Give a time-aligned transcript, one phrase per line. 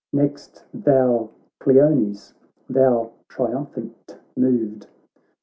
[0.11, 1.29] Next thou,
[1.59, 2.33] Cleones,
[2.67, 4.87] thou triumphant moved.